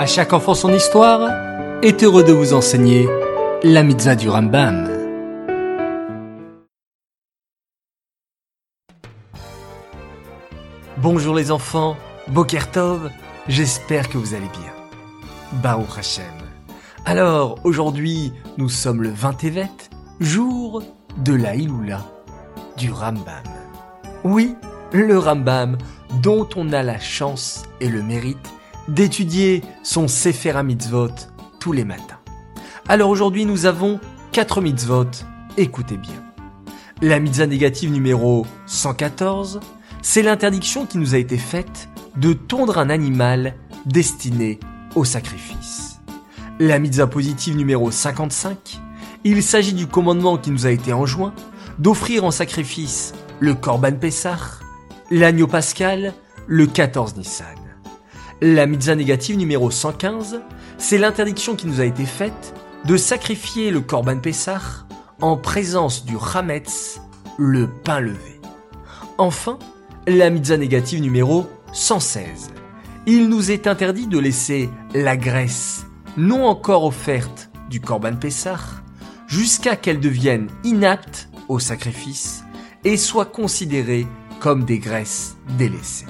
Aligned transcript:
À 0.00 0.06
chaque 0.06 0.32
enfant 0.32 0.54
son 0.54 0.72
histoire 0.72 1.30
est 1.82 2.02
heureux 2.02 2.24
de 2.24 2.32
vous 2.32 2.54
enseigner 2.54 3.06
la 3.62 3.82
mitzvah 3.82 4.14
du 4.14 4.30
Rambam. 4.30 4.88
Bonjour 10.96 11.34
les 11.34 11.50
enfants, 11.50 11.98
Boker 12.28 12.70
Tov, 12.70 13.10
j'espère 13.46 14.08
que 14.08 14.16
vous 14.16 14.32
allez 14.32 14.48
bien. 14.48 14.72
Baruch 15.62 15.98
Hashem. 15.98 16.24
Alors, 17.04 17.58
aujourd'hui, 17.64 18.32
nous 18.56 18.70
sommes 18.70 19.02
le 19.02 19.10
20 19.10 19.34
Tevet, 19.34 19.68
jour 20.18 20.82
de 21.18 21.34
la 21.34 21.56
Iloula 21.56 22.00
du 22.78 22.90
Rambam. 22.90 23.44
Oui, 24.24 24.56
le 24.94 25.18
Rambam, 25.18 25.76
dont 26.22 26.48
on 26.56 26.72
a 26.72 26.82
la 26.82 26.98
chance 26.98 27.64
et 27.82 27.90
le 27.90 28.02
mérite 28.02 28.50
d'étudier 28.90 29.62
son 29.84 30.08
Sefer 30.08 30.62
Mitzvot 30.64 31.10
tous 31.60 31.72
les 31.72 31.84
matins. 31.84 32.18
Alors 32.88 33.08
aujourd'hui, 33.08 33.46
nous 33.46 33.66
avons 33.66 34.00
quatre 34.32 34.60
mitzvot. 34.60 35.10
Écoutez 35.56 35.96
bien. 35.96 36.24
La 37.00 37.20
mitzvah 37.20 37.46
négative 37.46 37.92
numéro 37.92 38.46
114, 38.66 39.60
c'est 40.02 40.22
l'interdiction 40.22 40.86
qui 40.86 40.98
nous 40.98 41.14
a 41.14 41.18
été 41.18 41.38
faite 41.38 41.88
de 42.16 42.32
tondre 42.32 42.78
un 42.78 42.90
animal 42.90 43.54
destiné 43.86 44.58
au 44.96 45.04
sacrifice. 45.04 46.00
La 46.58 46.80
mitzvah 46.80 47.06
positive 47.06 47.56
numéro 47.56 47.92
55, 47.92 48.80
il 49.22 49.42
s'agit 49.42 49.72
du 49.72 49.86
commandement 49.86 50.36
qui 50.36 50.50
nous 50.50 50.66
a 50.66 50.70
été 50.70 50.92
enjoint 50.92 51.32
d'offrir 51.78 52.24
en 52.24 52.32
sacrifice 52.32 53.12
le 53.38 53.54
Korban 53.54 53.92
Pessah, 53.92 54.58
l'agneau 55.10 55.46
pascal, 55.46 56.12
le 56.48 56.66
14 56.66 57.16
Nissan. 57.16 57.59
La 58.42 58.64
mitzvah 58.64 58.94
négative 58.94 59.36
numéro 59.36 59.70
115, 59.70 60.40
c'est 60.78 60.96
l'interdiction 60.96 61.56
qui 61.56 61.66
nous 61.66 61.82
a 61.82 61.84
été 61.84 62.06
faite 62.06 62.54
de 62.86 62.96
sacrifier 62.96 63.70
le 63.70 63.82
Korban 63.82 64.18
Pessah 64.18 64.86
en 65.20 65.36
présence 65.36 66.06
du 66.06 66.16
Hametz, 66.16 67.02
le 67.38 67.68
pain 67.68 68.00
levé. 68.00 68.40
Enfin, 69.18 69.58
la 70.06 70.30
mitzvah 70.30 70.56
négative 70.56 71.02
numéro 71.02 71.50
116. 71.74 72.48
Il 73.06 73.28
nous 73.28 73.50
est 73.50 73.66
interdit 73.66 74.06
de 74.06 74.18
laisser 74.18 74.70
la 74.94 75.18
graisse 75.18 75.84
non 76.16 76.46
encore 76.46 76.84
offerte 76.84 77.50
du 77.68 77.82
Korban 77.82 78.16
Pessah 78.16 78.82
jusqu'à 79.26 79.76
qu'elle 79.76 80.00
devienne 80.00 80.48
inapte 80.64 81.28
au 81.48 81.58
sacrifice 81.58 82.42
et 82.84 82.96
soit 82.96 83.26
considérée 83.26 84.06
comme 84.40 84.64
des 84.64 84.78
graisses 84.78 85.36
délaissées. 85.58 86.06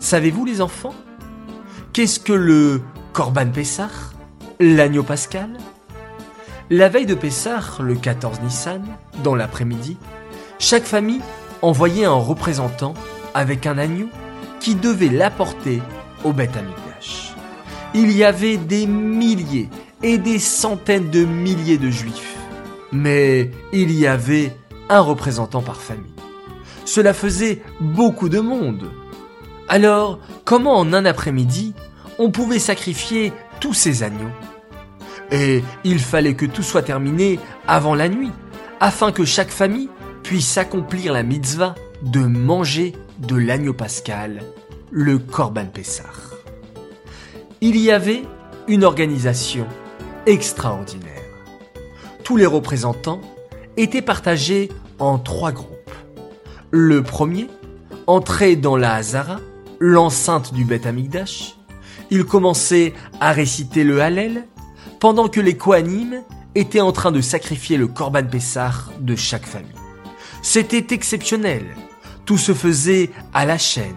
Savez-vous 0.00 0.44
les 0.44 0.60
enfants 0.60 0.94
Qu'est-ce 1.92 2.20
que 2.20 2.32
le 2.32 2.80
Korban 3.12 3.50
Pessah 3.50 3.90
L'agneau 4.60 5.02
pascal? 5.02 5.58
La 6.70 6.88
veille 6.88 7.06
de 7.06 7.14
Pessah, 7.14 7.78
le 7.80 7.94
14 7.94 8.40
Nissan, 8.42 8.84
dans 9.24 9.34
l'après-midi, 9.34 9.96
chaque 10.58 10.84
famille 10.84 11.20
envoyait 11.62 12.04
un 12.04 12.12
représentant 12.12 12.94
avec 13.34 13.66
un 13.66 13.78
agneau 13.78 14.08
qui 14.60 14.74
devait 14.74 15.08
l'apporter 15.08 15.82
au 16.24 16.32
Beth 16.32 16.56
Amikdash. 16.56 17.34
Il 17.94 18.12
y 18.12 18.22
avait 18.22 18.56
des 18.56 18.86
milliers 18.86 19.68
et 20.02 20.18
des 20.18 20.38
centaines 20.38 21.10
de 21.10 21.24
milliers 21.24 21.78
de 21.78 21.90
juifs, 21.90 22.36
mais 22.92 23.50
il 23.72 23.90
y 23.90 24.06
avait 24.06 24.54
un 24.88 25.00
représentant 25.00 25.62
par 25.62 25.80
famille. 25.80 26.12
Cela 26.84 27.14
faisait 27.14 27.62
beaucoup 27.80 28.28
de 28.28 28.40
monde. 28.40 28.90
Alors, 29.70 30.18
comment 30.44 30.78
en 30.78 30.94
un 30.94 31.04
après-midi, 31.04 31.74
on 32.18 32.30
pouvait 32.30 32.58
sacrifier 32.58 33.34
tous 33.60 33.74
ces 33.74 34.02
agneaux? 34.02 34.30
Et 35.30 35.62
il 35.84 35.98
fallait 35.98 36.34
que 36.34 36.46
tout 36.46 36.62
soit 36.62 36.82
terminé 36.82 37.38
avant 37.66 37.94
la 37.94 38.08
nuit, 38.08 38.32
afin 38.80 39.12
que 39.12 39.26
chaque 39.26 39.50
famille 39.50 39.90
puisse 40.22 40.56
accomplir 40.56 41.12
la 41.12 41.22
mitzvah 41.22 41.74
de 42.02 42.20
manger 42.20 42.94
de 43.18 43.36
l'agneau 43.36 43.74
pascal, 43.74 44.42
le 44.90 45.18
Korban 45.18 45.66
Pessah. 45.66 46.04
Il 47.60 47.76
y 47.76 47.90
avait 47.90 48.22
une 48.68 48.84
organisation 48.84 49.66
extraordinaire. 50.24 51.12
Tous 52.24 52.36
les 52.36 52.46
représentants 52.46 53.20
étaient 53.76 54.02
partagés 54.02 54.70
en 54.98 55.18
trois 55.18 55.52
groupes. 55.52 55.92
Le 56.70 57.02
premier 57.02 57.48
entrait 58.06 58.56
dans 58.56 58.76
la 58.76 58.94
Hazara, 58.94 59.40
l'enceinte 59.80 60.52
du 60.54 60.64
Beth 60.64 60.86
Amikdash. 60.86 61.56
Il 62.10 62.24
commençait 62.24 62.94
à 63.20 63.32
réciter 63.32 63.84
le 63.84 64.00
Hallel, 64.00 64.46
pendant 65.00 65.28
que 65.28 65.40
les 65.40 65.56
Kohanim 65.56 66.22
étaient 66.54 66.80
en 66.80 66.92
train 66.92 67.12
de 67.12 67.20
sacrifier 67.20 67.76
le 67.76 67.86
Korban 67.86 68.24
Pessah 68.24 68.72
de 69.00 69.14
chaque 69.14 69.46
famille. 69.46 69.70
C'était 70.42 70.94
exceptionnel. 70.94 71.64
Tout 72.24 72.38
se 72.38 72.54
faisait 72.54 73.10
à 73.32 73.46
la 73.46 73.58
chaîne. 73.58 73.94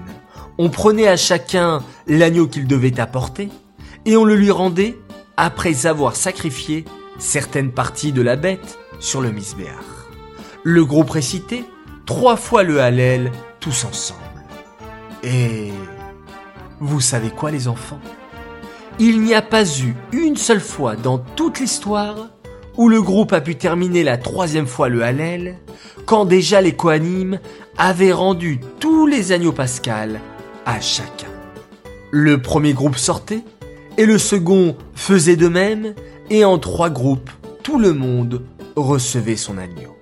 On 0.57 0.69
prenait 0.69 1.07
à 1.07 1.17
chacun 1.17 1.83
l'agneau 2.07 2.47
qu'il 2.47 2.67
devait 2.67 2.99
apporter 2.99 3.49
et 4.05 4.15
on 4.15 4.25
le 4.25 4.35
lui 4.35 4.51
rendait 4.51 4.97
après 5.37 5.85
avoir 5.85 6.15
sacrifié 6.15 6.85
certaines 7.17 7.71
parties 7.71 8.11
de 8.11 8.21
la 8.21 8.35
bête 8.35 8.77
sur 8.99 9.21
le 9.21 9.31
misbéar. 9.31 10.07
Le 10.63 10.85
groupe 10.85 11.09
récitait 11.09 11.65
trois 12.05 12.35
fois 12.35 12.63
le 12.63 12.81
Hallel 12.81 13.31
tous 13.59 13.85
ensemble. 13.85 14.30
Et 15.23 15.71
vous 16.79 16.99
savez 16.99 17.29
quoi 17.29 17.51
les 17.51 17.67
enfants? 17.67 17.99
Il 18.99 19.21
n'y 19.21 19.33
a 19.33 19.41
pas 19.41 19.63
eu 19.65 19.95
une 20.11 20.37
seule 20.37 20.61
fois 20.61 20.95
dans 20.95 21.17
toute 21.17 21.59
l'histoire 21.59 22.29
où 22.77 22.89
le 22.89 23.01
groupe 23.01 23.33
a 23.33 23.41
pu 23.41 23.55
terminer 23.55 24.03
la 24.03 24.17
troisième 24.17 24.67
fois 24.67 24.89
le 24.89 25.03
Hallel 25.03 25.57
quand 26.05 26.25
déjà 26.25 26.61
les 26.61 26.75
Kohanim 26.75 27.39
avaient 27.77 28.13
rendu 28.13 28.59
tous 28.79 29.07
les 29.07 29.31
agneaux 29.31 29.51
pascal 29.51 30.19
à 30.65 30.79
chacun. 30.81 31.27
Le 32.11 32.41
premier 32.41 32.73
groupe 32.73 32.97
sortait 32.97 33.43
et 33.97 34.05
le 34.05 34.17
second 34.17 34.75
faisait 34.95 35.35
de 35.35 35.47
même 35.47 35.93
et 36.29 36.45
en 36.45 36.57
trois 36.57 36.89
groupes, 36.89 37.29
tout 37.63 37.79
le 37.79 37.93
monde 37.93 38.43
recevait 38.75 39.35
son 39.35 39.57
agneau. 39.57 39.95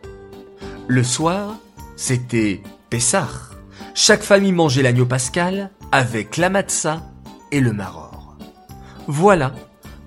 Le 0.88 1.04
soir, 1.04 1.58
c'était 1.96 2.62
Pessah. 2.90 3.28
Chaque 4.02 4.24
famille 4.24 4.54
mangeait 4.54 4.82
l'agneau 4.82 5.06
pascal 5.06 5.72
avec 5.92 6.38
la 6.38 6.50
matzah 6.50 7.02
et 7.52 7.60
le 7.60 7.74
maror. 7.74 8.38
Voilà, 9.08 9.52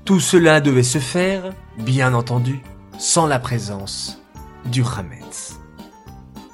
tout 0.07 0.19
cela 0.19 0.63
devait 0.63 0.83
se 0.83 0.97
faire, 0.97 1.53
bien 1.77 2.15
entendu, 2.15 2.63
sans 2.97 3.27
la 3.27 3.39
présence 3.39 4.19
du 4.65 4.83
Hametz. 4.83 5.61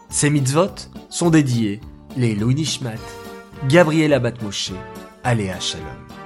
Ces 0.09 0.31
mitzvot 0.31 0.91
sont 1.11 1.31
dédiés 1.31 1.81
les 2.17 2.35
Louis 2.35 2.57
Nishmat, 2.57 2.99
Gabriel 3.69 4.15
Abat 4.15 4.43
Moshe, 4.43 4.73
Aléa 5.23 5.61
Shalom. 5.61 6.18